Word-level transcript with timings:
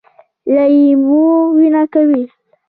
لۍ 0.53 0.75
مو 1.03 1.21
وینه 1.55 1.83
کوي؟ 1.93 2.23